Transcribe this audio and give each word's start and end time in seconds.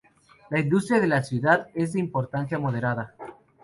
La 0.49 0.59
industria 0.59 0.99
de 0.99 1.05
la 1.05 1.21
ciudad 1.21 1.69
es 1.75 1.93
de 1.93 1.99
una 1.99 2.05
importancia 2.07 2.57
moderada. 2.57 3.13